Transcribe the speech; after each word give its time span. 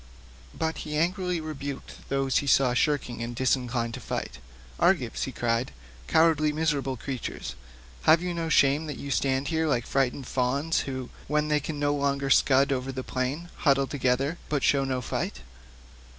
But 0.57 0.79
he 0.79 0.97
angrily 0.97 1.39
rebuked 1.39 2.09
those 2.09 2.37
whom 2.39 2.47
he 2.47 2.47
saw 2.47 2.73
shirking 2.73 3.21
and 3.21 3.35
disinclined 3.35 3.93
to 3.93 3.99
fight. 3.99 4.39
"Argives," 4.79 5.25
he 5.25 5.31
cried, 5.31 5.71
"cowardly 6.07 6.51
miserable 6.51 6.97
creatures, 6.97 7.53
have 8.01 8.19
you 8.19 8.33
no 8.33 8.49
shame 8.49 8.87
to 8.87 9.11
stand 9.11 9.49
here 9.49 9.67
like 9.67 9.85
frightened 9.85 10.25
fawns 10.25 10.79
who, 10.89 11.11
when 11.27 11.49
they 11.49 11.59
can 11.59 11.77
no 11.77 11.93
longer 11.93 12.31
scud 12.31 12.71
over 12.71 12.91
the 12.91 13.03
plain, 13.03 13.49
huddle 13.57 13.85
together, 13.85 14.39
but 14.49 14.63
show 14.63 14.83
no 14.83 15.01
fight? 15.03 15.41